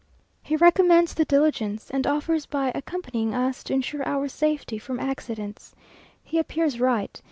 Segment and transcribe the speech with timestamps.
[0.41, 5.75] He recommends the diligence, and offers, by accompanying us, to ensure our safety from accidents.
[6.23, 7.19] He appears right.